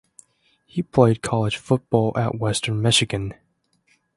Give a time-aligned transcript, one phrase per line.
[0.65, 3.35] He played college football at Western Michigan.